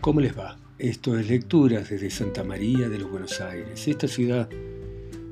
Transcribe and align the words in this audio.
¿cómo 0.00 0.20
les 0.20 0.38
va? 0.38 0.56
Esto 0.78 1.18
es 1.18 1.28
Lecturas 1.28 1.88
desde 1.88 2.10
Santa 2.10 2.44
María 2.44 2.88
de 2.88 2.98
los 2.98 3.10
Buenos 3.10 3.40
Aires, 3.40 3.88
esta 3.88 4.06
ciudad 4.06 4.48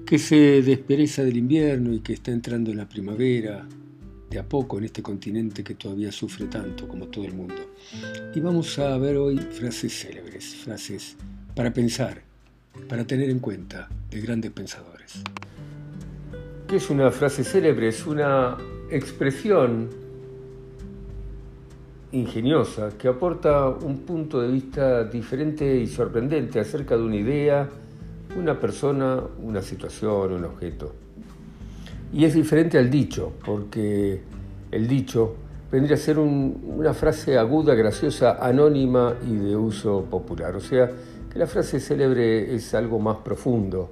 que 0.05 0.19
se 0.19 0.63
despereza 0.63 1.23
del 1.23 1.37
invierno 1.37 1.93
y 1.93 2.01
que 2.01 2.13
está 2.13 2.31
entrando 2.31 2.71
en 2.71 2.79
la 2.79 2.89
primavera 2.89 3.67
de 4.31 4.39
a 4.39 4.49
poco 4.49 4.79
en 4.79 4.85
este 4.85 5.03
continente 5.03 5.63
que 5.63 5.75
todavía 5.75 6.11
sufre 6.11 6.47
tanto 6.47 6.89
como 6.89 7.07
todo 7.07 7.25
el 7.25 7.35
mundo. 7.35 7.75
Y 8.35 8.41
vamos 8.41 8.79
a 8.79 8.97
ver 8.99 9.17
hoy 9.17 9.39
frases 9.39 10.01
célebres, 10.01 10.57
frases 10.57 11.17
para 11.55 11.73
pensar, 11.73 12.23
para 12.89 13.07
tener 13.07 13.31
en 13.31 13.39
cuenta 13.39 13.89
de 14.11 14.21
grandes 14.21 14.51
pensadores. 14.51 15.23
¿Qué 16.67 16.77
es 16.77 16.91
una 16.91 17.11
frase 17.11 17.45
célebre? 17.45 17.89
Es 17.89 18.07
una 18.07 18.57
expresión 18.91 20.06
ingeniosa 22.13 22.91
que 22.97 23.09
aporta 23.09 23.69
un 23.69 23.99
punto 23.99 24.41
de 24.41 24.49
vista 24.49 25.05
diferente 25.05 25.77
y 25.77 25.87
sorprendente 25.87 26.61
acerca 26.61 26.97
de 26.97 27.03
una 27.03 27.17
idea, 27.17 27.69
una 28.39 28.59
persona, 28.59 29.21
una 29.43 29.63
situación, 29.63 30.33
un 30.33 30.45
objeto. 30.45 30.93
Y 32.13 32.25
es 32.25 32.35
diferente 32.35 32.79
al 32.79 32.91
dicho, 32.91 33.33
porque 33.45 34.21
el 34.71 34.87
dicho 34.89 35.37
vendría 35.71 35.97
a 35.97 35.99
ser 35.99 36.19
una 36.19 36.95
frase 36.95 37.37
aguda, 37.37 37.75
graciosa, 37.75 38.39
anónima 38.41 39.15
y 39.27 39.35
de 39.35 39.57
uso 39.57 40.05
popular. 40.05 40.55
O 40.55 40.61
sea, 40.61 40.91
que 41.31 41.39
la 41.39 41.47
frase 41.47 41.81
célebre 41.81 42.55
es 42.55 42.73
algo 42.75 42.99
más 42.99 43.19
profundo 43.19 43.91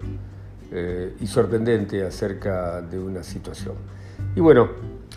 eh, 0.71 1.15
y 1.21 1.27
sorprendente 1.27 2.05
acerca 2.05 2.81
de 2.81 2.99
una 2.99 3.23
situación. 3.23 3.75
Y 4.37 4.41
bueno, 4.41 4.71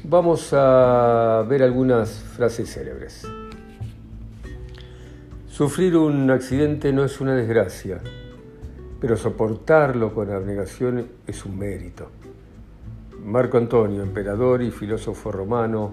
Vamos 0.10 0.54
a 0.54 1.44
ver 1.50 1.64
algunas 1.64 2.12
frases 2.12 2.72
célebres. 2.74 3.28
Sufrir 5.50 5.98
un 5.98 6.32
accidente 6.32 6.94
no 6.94 7.04
es 7.04 7.20
una 7.20 7.36
desgracia, 7.36 8.00
pero 9.02 9.18
soportarlo 9.18 10.14
con 10.14 10.32
abnegación 10.32 11.08
es 11.26 11.44
un 11.46 11.58
mérito. 11.58 12.10
Marco 13.22 13.58
Antonio, 13.58 14.02
emperador 14.02 14.62
y 14.62 14.72
filósofo 14.72 15.30
romano, 15.30 15.92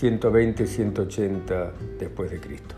120-180 0.00 1.70
después 1.98 2.30
de 2.30 2.40
Cristo. 2.40 2.74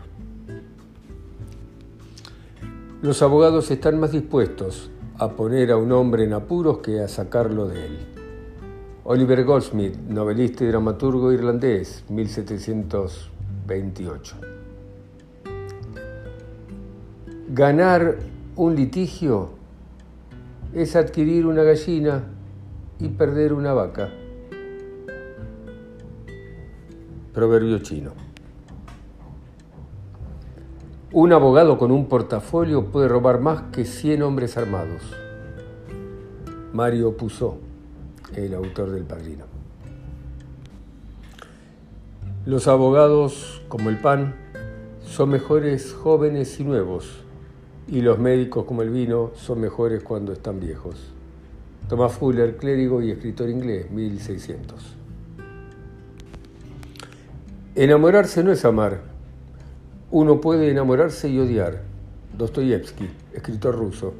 Los 3.03 3.21
abogados 3.21 3.69
están 3.69 3.99
más 3.99 4.11
dispuestos 4.11 4.89
a 5.19 5.29
poner 5.29 5.71
a 5.71 5.77
un 5.77 5.91
hombre 5.91 6.23
en 6.23 6.33
apuros 6.33 6.79
que 6.79 7.01
a 7.01 7.07
sacarlo 7.07 7.67
de 7.67 7.85
él. 7.85 8.14
Oliver 9.07 9.43
Goldsmith, 9.43 9.95
novelista 10.09 10.63
y 10.63 10.67
dramaturgo 10.67 11.31
irlandés, 11.31 12.03
1728. 12.09 14.35
Ganar 17.49 18.17
un 18.55 18.75
litigio 18.75 19.49
es 20.73 20.95
adquirir 20.95 21.45
una 21.45 21.61
gallina 21.61 22.23
y 22.97 23.09
perder 23.09 23.53
una 23.53 23.73
vaca. 23.73 24.09
Proverbio 27.31 27.77
chino. 27.83 28.13
Un 31.11 31.31
abogado 31.31 31.77
con 31.77 31.91
un 31.91 32.07
portafolio 32.07 32.85
puede 32.85 33.07
robar 33.07 33.39
más 33.39 33.65
que 33.71 33.85
100 33.85 34.23
hombres 34.23 34.57
armados. 34.57 35.03
Mario 36.73 37.15
Puzo 37.15 37.64
el 38.35 38.53
autor 38.53 38.91
del 38.91 39.03
Padrino. 39.03 39.45
Los 42.45 42.67
abogados, 42.67 43.61
como 43.67 43.89
el 43.89 43.97
pan, 43.97 44.35
son 45.03 45.29
mejores 45.29 45.93
jóvenes 45.93 46.59
y 46.59 46.63
nuevos, 46.63 47.23
y 47.87 48.01
los 48.01 48.19
médicos, 48.19 48.65
como 48.65 48.81
el 48.81 48.89
vino, 48.89 49.31
son 49.35 49.61
mejores 49.61 50.03
cuando 50.03 50.33
están 50.33 50.59
viejos. 50.59 51.11
Thomas 51.87 52.13
Fuller, 52.13 52.57
clérigo 52.57 53.01
y 53.01 53.11
escritor 53.11 53.49
inglés, 53.49 53.89
1600. 53.91 54.95
Enamorarse 57.75 58.43
no 58.43 58.51
es 58.51 58.65
amar. 58.65 59.01
Uno 60.09 60.41
puede 60.41 60.71
enamorarse 60.71 61.29
y 61.29 61.39
odiar. 61.39 61.81
Dostoyevsky, 62.37 63.09
escritor 63.33 63.75
ruso, 63.75 64.13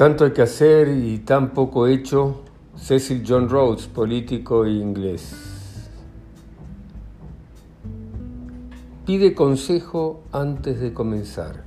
Tanto 0.00 0.24
hay 0.24 0.30
que 0.30 0.40
hacer 0.40 0.88
y 0.88 1.18
tan 1.18 1.52
poco 1.52 1.86
hecho. 1.86 2.40
Cecil 2.74 3.22
John 3.28 3.50
Rhodes, 3.50 3.86
político 3.86 4.66
inglés. 4.66 5.34
Pide 9.04 9.34
consejo 9.34 10.22
antes 10.32 10.80
de 10.80 10.94
comenzar. 10.94 11.64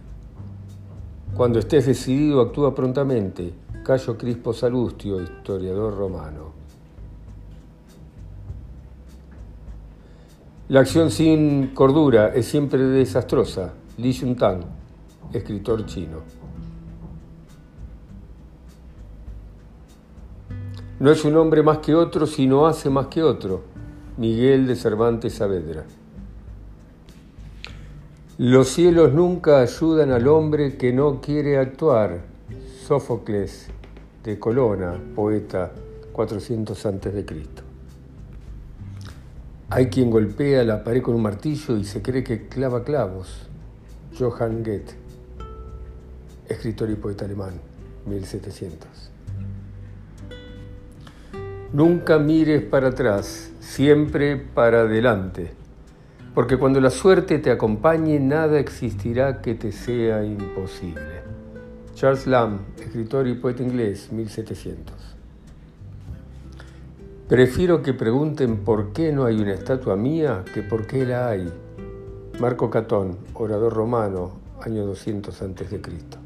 Cuando 1.35 1.59
estés 1.59 1.85
decidido, 1.85 2.41
actúa 2.41 2.73
prontamente. 2.73 3.53
Cayo 3.83 4.17
Crispo 4.17 4.51
Salustio, 4.51 5.21
historiador 5.21 5.95
romano. 5.95 6.53
La 10.69 10.79
acción 10.79 11.11
sin 11.11 11.67
cordura 11.75 12.33
es 12.33 12.47
siempre 12.47 12.79
desastrosa. 12.79 13.73
Li 13.99 14.11
Yuntang, 14.11 14.63
escritor 15.31 15.85
chino. 15.85 16.42
No 20.99 21.11
es 21.11 21.25
un 21.25 21.35
hombre 21.37 21.63
más 21.63 21.79
que 21.79 21.95
otro 21.95 22.27
si 22.27 22.45
no 22.45 22.67
hace 22.67 22.89
más 22.89 23.07
que 23.07 23.23
otro. 23.23 23.63
Miguel 24.17 24.67
de 24.67 24.75
Cervantes 24.75 25.33
Saavedra. 25.33 25.85
Los 28.37 28.69
cielos 28.69 29.13
nunca 29.13 29.59
ayudan 29.59 30.11
al 30.11 30.27
hombre 30.27 30.77
que 30.77 30.93
no 30.93 31.19
quiere 31.19 31.57
actuar. 31.57 32.21
Sófocles 32.87 33.67
de 34.23 34.37
Colona, 34.37 34.99
poeta 35.15 35.71
400 36.11 36.85
a.C. 36.85 37.25
Hay 39.69 39.87
quien 39.87 40.11
golpea 40.11 40.63
la 40.63 40.83
pared 40.83 41.01
con 41.01 41.15
un 41.15 41.23
martillo 41.23 41.75
y 41.77 41.85
se 41.85 42.03
cree 42.03 42.23
que 42.23 42.47
clava 42.47 42.83
clavos. 42.83 43.47
Johann 44.17 44.63
Goethe, 44.63 44.93
escritor 46.47 46.91
y 46.91 46.95
poeta 46.95 47.25
alemán, 47.25 47.53
1700. 48.05 49.12
Nunca 51.73 52.19
mires 52.19 52.61
para 52.61 52.89
atrás, 52.89 53.51
siempre 53.59 54.37
para 54.37 54.81
adelante, 54.81 55.53
porque 56.35 56.57
cuando 56.57 56.79
la 56.79 56.91
suerte 56.91 57.39
te 57.39 57.49
acompañe, 57.49 58.19
nada 58.19 58.59
existirá 58.59 59.41
que 59.41 59.55
te 59.55 59.71
sea 59.71 60.23
imposible. 60.23 61.23
Charles 61.95 62.27
Lamb, 62.27 62.59
escritor 62.79 63.27
y 63.27 63.33
poeta 63.33 63.63
inglés, 63.63 64.11
1700. 64.11 64.95
Prefiero 67.27 67.81
que 67.81 67.95
pregunten 67.95 68.57
por 68.57 68.93
qué 68.93 69.11
no 69.11 69.25
hay 69.25 69.41
una 69.41 69.53
estatua 69.53 69.95
mía 69.95 70.43
que 70.53 70.61
por 70.61 70.85
qué 70.85 71.07
la 71.07 71.29
hay. 71.29 71.51
Marco 72.39 72.69
Catón, 72.69 73.17
orador 73.33 73.73
romano, 73.73 74.33
año 74.61 74.85
200 74.85 75.41
a.C. 75.41 76.22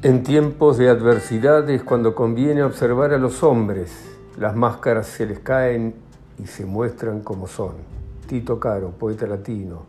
En 0.00 0.22
tiempos 0.22 0.78
de 0.78 0.88
adversidad 0.88 1.68
es 1.68 1.82
cuando 1.82 2.14
conviene 2.14 2.62
observar 2.62 3.12
a 3.12 3.18
los 3.18 3.42
hombres. 3.42 3.90
Las 4.38 4.54
máscaras 4.54 5.08
se 5.08 5.26
les 5.26 5.40
caen 5.40 5.92
y 6.40 6.46
se 6.46 6.64
muestran 6.64 7.22
como 7.22 7.48
son. 7.48 7.72
Tito 8.28 8.60
Caro, 8.60 8.92
poeta 8.92 9.26
latino, 9.26 9.86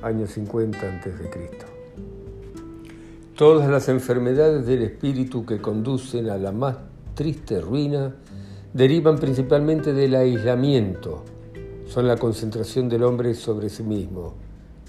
año 0.00 0.26
50 0.26 0.78
a.C. 0.78 1.50
Todas 3.36 3.68
las 3.68 3.90
enfermedades 3.90 4.64
del 4.64 4.84
espíritu 4.84 5.44
que 5.44 5.60
conducen 5.60 6.30
a 6.30 6.38
la 6.38 6.50
más 6.50 6.78
triste 7.14 7.60
ruina 7.60 8.14
derivan 8.72 9.18
principalmente 9.18 9.92
del 9.92 10.14
aislamiento. 10.14 11.24
Son 11.84 12.08
la 12.08 12.16
concentración 12.16 12.88
del 12.88 13.02
hombre 13.02 13.34
sobre 13.34 13.68
sí 13.68 13.82
mismo. 13.82 14.32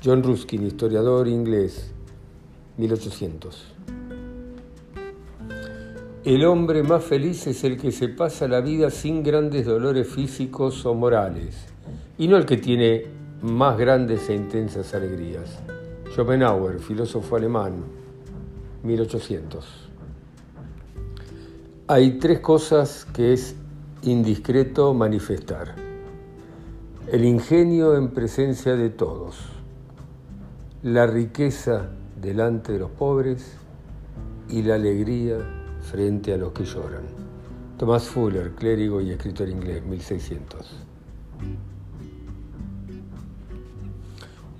John 0.01 0.23
Ruskin, 0.23 0.65
historiador 0.65 1.27
inglés, 1.27 1.91
1800. 2.77 3.73
El 6.25 6.45
hombre 6.45 6.83
más 6.83 7.03
feliz 7.03 7.47
es 7.47 7.65
el 7.65 7.77
que 7.77 7.91
se 7.91 8.07
pasa 8.07 8.47
la 8.47 8.61
vida 8.61 8.89
sin 8.89 9.23
grandes 9.23 9.65
dolores 9.65 10.07
físicos 10.07 10.85
o 10.85 10.93
morales, 10.93 11.65
y 12.17 12.29
no 12.29 12.37
el 12.37 12.45
que 12.45 12.55
tiene 12.55 13.07
más 13.41 13.77
grandes 13.77 14.29
e 14.29 14.33
intensas 14.33 14.93
alegrías. 14.93 15.59
Schopenhauer, 16.13 16.79
filósofo 16.79 17.35
alemán, 17.35 17.83
1800. 18.83 19.89
Hay 21.87 22.11
tres 22.19 22.39
cosas 22.39 23.05
que 23.13 23.33
es 23.33 23.57
indiscreto 24.03 24.93
manifestar. 24.93 25.75
El 27.11 27.25
ingenio 27.25 27.97
en 27.97 28.11
presencia 28.11 28.77
de 28.77 28.89
todos, 28.91 29.39
la 30.83 31.05
riqueza 31.05 31.89
delante 32.21 32.71
de 32.71 32.79
los 32.79 32.91
pobres 32.91 33.57
y 34.47 34.61
la 34.61 34.75
alegría 34.75 35.62
frente 35.83 36.33
a 36.33 36.37
los 36.37 36.51
que 36.51 36.65
lloran. 36.65 37.03
Thomas 37.77 38.07
Fuller, 38.07 38.51
clérigo 38.55 39.01
y 39.01 39.11
escritor 39.11 39.49
inglés, 39.49 39.85
1600. 39.85 40.85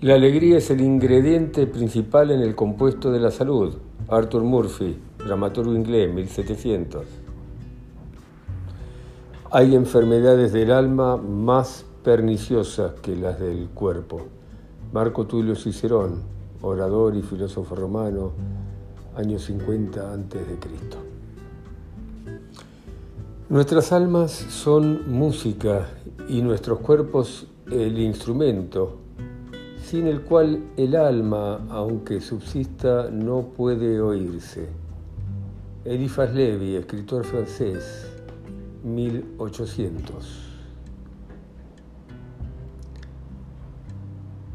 La 0.02 0.16
alegría 0.16 0.58
es 0.58 0.70
el 0.70 0.82
ingrediente 0.82 1.66
principal 1.66 2.32
en 2.32 2.42
el 2.42 2.56
compuesto 2.56 3.12
de 3.12 3.20
la 3.20 3.32
salud. 3.32 3.76
Arthur 4.10 4.44
Murphy, 4.44 4.98
dramaturgo 5.18 5.74
inglés, 5.74 6.14
1700. 6.14 7.06
Hay 9.52 9.76
enfermedades 9.76 10.52
del 10.52 10.72
alma 10.72 11.16
más 11.16 11.86
perniciosas 12.04 13.00
que 13.02 13.16
las 13.16 13.40
del 13.40 13.70
cuerpo. 13.70 14.24
Marco 14.92 15.26
Tulio 15.26 15.56
Cicerón, 15.56 16.24
orador 16.62 17.16
y 17.16 17.22
filósofo 17.22 17.74
romano, 17.74 18.34
años 19.16 19.46
50 19.46 20.14
a.C. 20.14 21.13
Nuestras 23.54 23.92
almas 23.92 24.32
son 24.32 25.12
música 25.12 25.88
y 26.28 26.42
nuestros 26.42 26.80
cuerpos 26.80 27.46
el 27.70 28.00
instrumento 28.00 28.98
sin 29.78 30.08
el 30.08 30.22
cual 30.22 30.64
el 30.76 30.96
alma, 30.96 31.64
aunque 31.70 32.20
subsista, 32.20 33.12
no 33.12 33.50
puede 33.56 34.02
oírse. 34.02 34.70
Eliphas 35.86 36.34
Levi, 36.34 36.78
escritor 36.78 37.26
francés, 37.26 38.12
1800. 38.84 40.50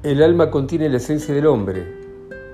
El 0.03 0.25
alma 0.25 0.51
contiene 0.51 0.89
la 0.89 0.97
esencia 0.97 1.33
del 1.33 1.47
hombre. 1.47 1.87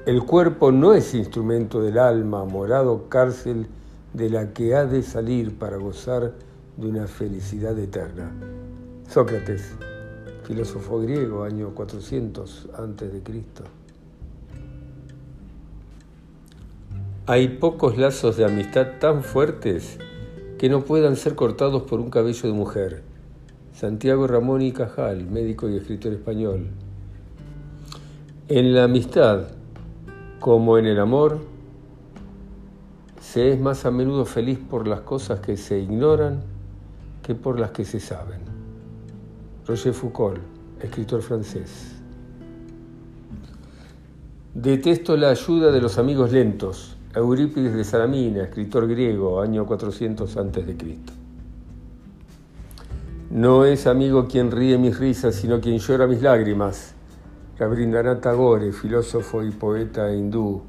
El 0.05 0.23
cuerpo 0.25 0.71
no 0.71 0.93
es 0.93 1.15
instrumento 1.15 1.81
del 1.81 1.99
alma, 1.99 2.45
morado 2.45 3.09
cárcel 3.09 3.67
de 4.15 4.31
la 4.31 4.53
que 4.53 4.75
ha 4.75 4.87
de 4.87 5.03
salir 5.03 5.59
para 5.59 5.77
gozar 5.77 6.33
de 6.77 6.87
una 6.87 7.07
felicidad 7.07 7.79
eterna. 7.79 8.33
Sócrates 9.09 9.77
filósofo 10.45 11.01
griego, 11.01 11.45
año 11.45 11.75
400 11.75 12.69
antes 12.79 13.13
de 13.13 13.23
Cristo. 13.23 13.65
Hay 17.27 17.49
pocos 17.49 17.97
lazos 17.97 18.37
de 18.37 18.45
amistad 18.45 18.99
tan 19.01 19.25
fuertes 19.25 19.99
que 20.59 20.69
no 20.69 20.85
puedan 20.85 21.17
ser 21.17 21.35
cortados 21.35 21.83
por 21.85 22.01
un 22.01 22.11
cabello 22.11 22.49
de 22.49 22.55
mujer. 22.55 23.03
Santiago 23.73 24.27
Ramón 24.27 24.63
y 24.63 24.73
Cajal, 24.73 25.25
médico 25.27 25.69
y 25.69 25.77
escritor 25.77 26.13
español. 26.13 26.69
En 28.49 28.75
la 28.75 28.85
amistad, 28.85 29.49
como 30.39 30.77
en 30.77 30.85
el 30.85 31.01
amor, 31.01 31.39
se 33.25 33.51
es 33.53 33.59
más 33.59 33.87
a 33.87 33.91
menudo 33.91 34.27
feliz 34.27 34.59
por 34.59 34.87
las 34.87 35.01
cosas 35.01 35.41
que 35.41 35.57
se 35.57 35.79
ignoran 35.79 36.43
que 37.23 37.35
por 37.35 37.59
las 37.59 37.71
que 37.71 37.85
se 37.85 37.99
saben. 37.99 38.41
Roger 39.67 39.95
Foucault, 39.95 40.41
escritor 40.79 41.23
francés. 41.23 41.97
Detesto 44.53 45.17
la 45.17 45.31
ayuda 45.31 45.73
de 45.73 45.81
los 45.81 45.97
amigos 45.97 46.33
lentos. 46.33 46.97
Eurípides 47.15 47.75
de 47.75 47.83
Salamina, 47.83 48.43
escritor 48.43 48.87
griego, 48.87 49.41
año 49.41 49.65
400 49.65 50.37
a.C. 50.37 50.99
No 53.31 53.65
es 53.65 53.87
amigo 53.87 54.29
quien 54.29 54.51
ríe 54.51 54.77
mis 54.77 54.99
risas, 54.99 55.35
sino 55.35 55.61
quien 55.61 55.79
llora 55.79 56.07
mis 56.07 56.21
lágrimas. 56.21 56.95
Rabindranath 57.59 58.21
Tagore, 58.21 58.71
filósofo 58.73 59.43
y 59.43 59.51
poeta 59.51 60.15
hindú. 60.15 60.63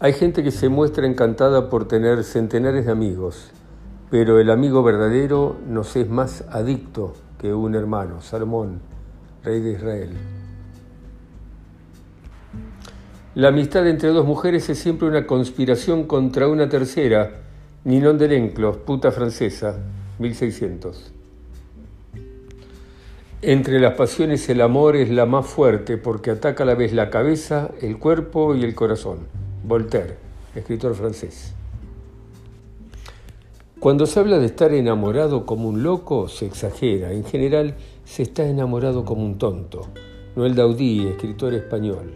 Hay 0.00 0.12
gente 0.12 0.42
que 0.42 0.50
se 0.50 0.68
muestra 0.68 1.06
encantada 1.06 1.70
por 1.70 1.88
tener 1.88 2.22
centenares 2.24 2.86
de 2.86 2.92
amigos 2.92 3.50
pero 4.10 4.40
el 4.40 4.50
amigo 4.50 4.82
verdadero 4.82 5.56
nos 5.68 5.94
es 5.96 6.08
más 6.08 6.44
adicto 6.50 7.14
que 7.38 7.52
un 7.52 7.74
hermano, 7.74 8.22
Salomón, 8.22 8.80
rey 9.44 9.60
de 9.60 9.72
Israel. 9.72 10.10
La 13.34 13.48
amistad 13.48 13.86
entre 13.86 14.08
dos 14.08 14.26
mujeres 14.26 14.68
es 14.70 14.78
siempre 14.78 15.06
una 15.06 15.26
conspiración 15.26 16.04
contra 16.04 16.48
una 16.48 16.68
tercera, 16.68 17.42
Ninon 17.84 18.18
de 18.18 18.28
Lenclos, 18.28 18.78
puta 18.78 19.12
francesa, 19.12 19.78
1600. 20.18 21.12
Entre 23.40 23.78
las 23.78 23.94
pasiones 23.94 24.48
el 24.48 24.62
amor 24.62 24.96
es 24.96 25.10
la 25.10 25.26
más 25.26 25.46
fuerte 25.46 25.96
porque 25.96 26.32
ataca 26.32 26.64
a 26.64 26.66
la 26.66 26.74
vez 26.74 26.92
la 26.92 27.10
cabeza, 27.10 27.70
el 27.80 27.98
cuerpo 27.98 28.56
y 28.56 28.64
el 28.64 28.74
corazón. 28.74 29.47
Voltaire, 29.68 30.16
escritor 30.54 30.94
francés. 30.94 31.52
Cuando 33.78 34.06
se 34.06 34.18
habla 34.18 34.38
de 34.38 34.46
estar 34.46 34.72
enamorado 34.72 35.44
como 35.44 35.68
un 35.68 35.82
loco, 35.82 36.26
se 36.28 36.46
exagera. 36.46 37.12
En 37.12 37.22
general, 37.22 37.74
se 38.06 38.22
está 38.22 38.46
enamorado 38.46 39.04
como 39.04 39.26
un 39.26 39.36
tonto. 39.36 39.88
Noel 40.36 40.54
Daudí, 40.54 41.06
escritor 41.06 41.52
español. 41.52 42.14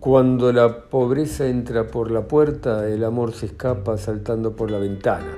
Cuando 0.00 0.52
la 0.52 0.90
pobreza 0.90 1.48
entra 1.48 1.86
por 1.86 2.10
la 2.10 2.28
puerta, 2.28 2.86
el 2.86 3.04
amor 3.04 3.32
se 3.32 3.46
escapa 3.46 3.96
saltando 3.96 4.54
por 4.54 4.70
la 4.70 4.78
ventana. 4.78 5.34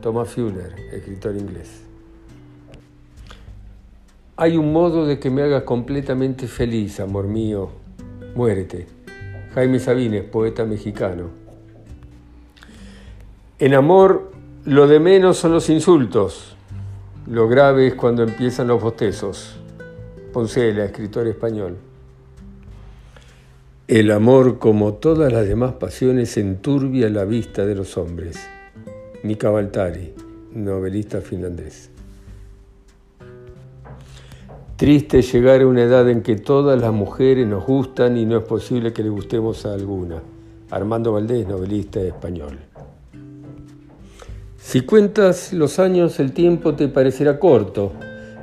Thomas 0.00 0.30
Fuller, 0.30 0.74
escritor 0.90 1.36
inglés. 1.36 1.82
Hay 4.36 4.56
un 4.56 4.72
modo 4.72 5.04
de 5.04 5.18
que 5.18 5.28
me 5.28 5.42
hagas 5.42 5.64
completamente 5.64 6.48
feliz, 6.48 6.98
amor 6.98 7.26
mío. 7.26 7.83
Muérete. 8.34 8.86
Jaime 9.54 9.78
Sabines, 9.78 10.24
poeta 10.24 10.64
mexicano. 10.64 11.30
En 13.60 13.74
amor, 13.74 14.32
lo 14.64 14.88
de 14.88 14.98
menos 14.98 15.36
son 15.38 15.52
los 15.52 15.70
insultos. 15.70 16.56
Lo 17.28 17.46
grave 17.48 17.86
es 17.86 17.94
cuando 17.94 18.24
empiezan 18.24 18.66
los 18.66 18.82
bostezos. 18.82 19.56
Poncela, 20.32 20.84
escritor 20.84 21.28
español. 21.28 21.76
El 23.86 24.10
amor, 24.10 24.58
como 24.58 24.94
todas 24.94 25.32
las 25.32 25.46
demás 25.46 25.74
pasiones, 25.74 26.36
enturbia 26.36 27.08
la 27.10 27.24
vista 27.24 27.64
de 27.64 27.76
los 27.76 27.96
hombres. 27.96 28.36
Mika 29.22 29.50
Baltari, 29.50 30.12
novelista 30.52 31.20
finlandés. 31.20 31.93
Triste 34.76 35.22
llegar 35.22 35.60
a 35.60 35.68
una 35.68 35.84
edad 35.84 36.08
en 36.10 36.22
que 36.22 36.34
todas 36.34 36.80
las 36.80 36.92
mujeres 36.92 37.46
nos 37.46 37.64
gustan 37.64 38.16
y 38.16 38.26
no 38.26 38.38
es 38.38 38.44
posible 38.44 38.92
que 38.92 39.04
le 39.04 39.08
gustemos 39.08 39.64
a 39.66 39.72
alguna. 39.72 40.20
Armando 40.68 41.12
Valdés, 41.12 41.46
novelista 41.46 42.00
español. 42.00 42.58
Si 44.58 44.80
cuentas 44.80 45.52
los 45.52 45.78
años, 45.78 46.18
el 46.18 46.32
tiempo 46.32 46.74
te 46.74 46.88
parecerá 46.88 47.38
corto, 47.38 47.92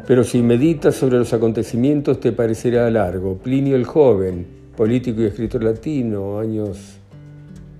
pero 0.07 0.23
si 0.23 0.41
meditas 0.41 0.95
sobre 0.95 1.17
los 1.17 1.33
acontecimientos 1.33 2.21
te 2.21 2.31
parecerá 2.31 2.89
largo. 2.89 3.35
Plinio 3.37 3.75
el 3.75 3.83
Joven, 3.83 4.47
político 4.77 5.19
y 5.21 5.25
escritor 5.25 5.63
latino, 5.63 6.39
años 6.39 6.77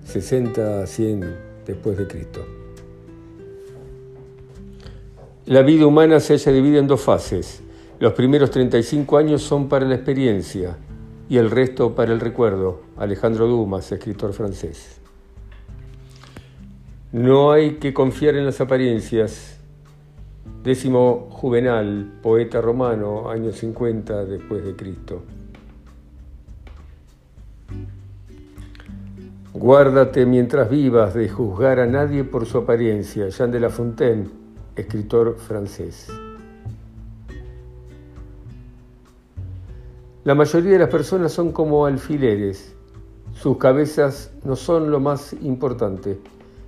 60 0.04 0.82
a 0.82 0.86
100 0.86 1.36
después 1.66 1.96
de 1.96 2.06
Cristo. 2.06 2.40
La 5.46 5.62
vida 5.62 5.86
humana 5.86 6.20
se 6.20 6.34
halla 6.34 6.52
dividida 6.52 6.80
en 6.80 6.86
dos 6.86 7.00
fases. 7.00 7.62
Los 8.02 8.14
primeros 8.14 8.50
35 8.50 9.16
años 9.16 9.42
son 9.42 9.68
para 9.68 9.86
la 9.86 9.94
experiencia 9.94 10.76
y 11.28 11.36
el 11.36 11.52
resto 11.52 11.94
para 11.94 12.12
el 12.12 12.18
recuerdo. 12.18 12.80
Alejandro 12.96 13.46
Dumas, 13.46 13.92
escritor 13.92 14.32
francés. 14.32 15.00
No 17.12 17.52
hay 17.52 17.74
que 17.74 17.94
confiar 17.94 18.34
en 18.34 18.44
las 18.44 18.60
apariencias. 18.60 19.60
Décimo 20.64 21.28
Juvenal, 21.30 22.14
poeta 22.20 22.60
romano, 22.60 23.30
año 23.30 23.52
50 23.52 24.24
después 24.24 24.64
de 24.64 24.74
Cristo. 24.74 25.22
Guárdate 29.54 30.26
mientras 30.26 30.68
vivas 30.68 31.14
de 31.14 31.28
juzgar 31.28 31.78
a 31.78 31.86
nadie 31.86 32.24
por 32.24 32.46
su 32.46 32.58
apariencia. 32.58 33.28
Jean 33.28 33.52
de 33.52 33.60
La 33.60 33.70
Fontaine, 33.70 34.28
escritor 34.74 35.36
francés. 35.38 36.08
La 40.24 40.36
mayoría 40.36 40.74
de 40.74 40.78
las 40.78 40.88
personas 40.88 41.32
son 41.32 41.50
como 41.50 41.84
alfileres. 41.84 42.76
Sus 43.34 43.56
cabezas 43.56 44.30
no 44.44 44.54
son 44.54 44.88
lo 44.92 45.00
más 45.00 45.32
importante. 45.32 46.16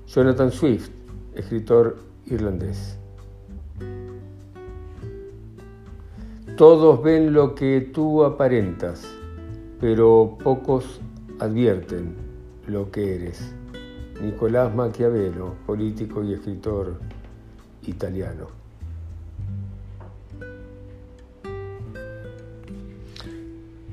Jonathan 0.08 0.50
Swift, 0.50 0.88
escritor 1.36 1.98
irlandés. 2.26 2.98
Todos 6.56 7.00
ven 7.00 7.32
lo 7.32 7.54
que 7.54 7.80
tú 7.80 8.24
aparentas, 8.24 9.06
pero 9.80 10.36
pocos 10.42 11.00
advierten 11.38 12.16
lo 12.66 12.90
que 12.90 13.14
eres. 13.14 13.54
Nicolás 14.20 14.74
Maquiavelo, 14.74 15.54
político 15.64 16.24
y 16.24 16.34
escritor 16.34 16.98
italiano. 17.86 18.63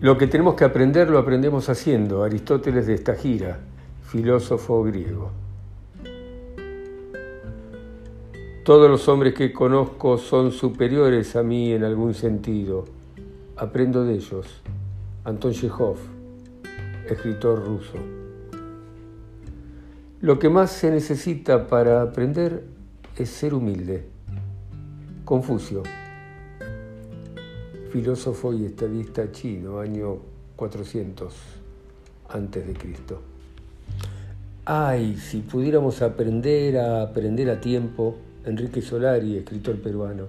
Lo 0.02 0.18
que 0.18 0.26
tenemos 0.26 0.56
que 0.56 0.64
aprender 0.64 1.12
lo 1.12 1.20
aprendemos 1.20 1.70
haciendo. 1.70 2.24
Aristóteles 2.24 2.88
de 2.88 2.96
esta 2.96 3.14
gira, 3.14 3.60
filósofo 4.02 4.82
griego. 4.82 5.30
Todos 8.66 8.90
los 8.90 9.08
hombres 9.08 9.36
que 9.36 9.54
conozco 9.54 10.18
son 10.18 10.52
superiores 10.52 11.36
a 11.36 11.44
mí 11.44 11.72
en 11.72 11.84
algún 11.84 12.16
sentido. 12.16 12.86
Aprendo 13.56 14.04
de 14.04 14.16
ellos. 14.16 14.48
Anton 15.24 15.52
Chekhov, 15.52 15.98
escritor 17.08 17.64
ruso. 17.64 18.00
Lo 20.20 20.40
que 20.40 20.50
más 20.50 20.72
se 20.72 20.90
necesita 20.90 21.68
para 21.68 22.02
aprender 22.02 22.66
es 23.18 23.30
ser 23.30 23.54
humilde. 23.54 24.08
Confucio, 25.26 25.84
filósofo 27.92 28.54
y 28.54 28.66
estadista 28.66 29.32
chino, 29.32 29.80
año 29.80 30.18
400 30.56 31.34
antes 32.30 32.66
de 32.66 32.74
Cristo. 32.74 33.22
Ay, 34.64 35.18
si 35.18 35.42
pudiéramos 35.42 36.02
aprender 36.02 36.78
a 36.78 37.02
aprender 37.02 37.50
a 37.50 37.60
tiempo, 37.60 38.16
Enrique 38.46 38.82
Solari, 38.82 39.38
escritor 39.38 39.82
peruano, 39.82 40.28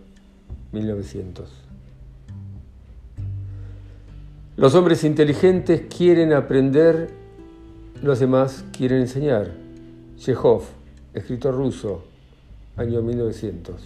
1900. 0.73 1.49
Los 4.57 4.75
hombres 4.75 5.04
inteligentes 5.04 5.83
quieren 5.95 6.33
aprender, 6.33 7.11
los 8.02 8.19
demás 8.19 8.64
quieren 8.76 9.02
enseñar. 9.02 9.52
Chekhov, 10.16 10.62
escritor 11.14 11.54
ruso, 11.54 12.02
año 12.76 13.02
1900. 13.02 13.76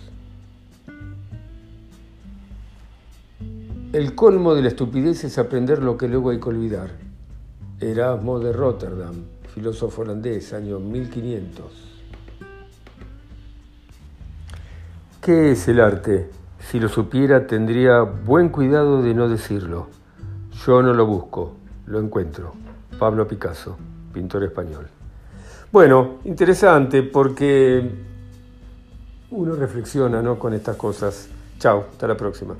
El 3.96 4.14
colmo 4.14 4.54
de 4.54 4.60
la 4.60 4.68
estupidez 4.68 5.24
es 5.24 5.38
aprender 5.38 5.82
lo 5.82 5.96
que 5.96 6.06
luego 6.06 6.28
hay 6.28 6.38
que 6.38 6.50
olvidar. 6.50 6.90
Erasmo 7.80 8.38
de 8.38 8.52
Rotterdam, 8.52 9.14
filósofo 9.54 10.02
holandés, 10.02 10.52
año 10.52 10.78
1500. 10.78 11.64
¿Qué 15.22 15.52
es 15.52 15.66
el 15.68 15.80
arte? 15.80 16.28
Si 16.60 16.78
lo 16.78 16.90
supiera 16.90 17.46
tendría 17.46 18.02
buen 18.02 18.50
cuidado 18.50 19.00
de 19.00 19.14
no 19.14 19.30
decirlo. 19.30 19.86
Yo 20.66 20.82
no 20.82 20.92
lo 20.92 21.06
busco, 21.06 21.54
lo 21.86 21.98
encuentro. 21.98 22.52
Pablo 22.98 23.26
Picasso, 23.26 23.78
pintor 24.12 24.44
español. 24.44 24.88
Bueno, 25.72 26.16
interesante 26.24 27.02
porque 27.02 27.92
uno 29.30 29.54
reflexiona 29.54 30.20
¿no? 30.20 30.38
con 30.38 30.52
estas 30.52 30.76
cosas. 30.76 31.30
Chao, 31.58 31.86
hasta 31.90 32.06
la 32.06 32.14
próxima. 32.14 32.56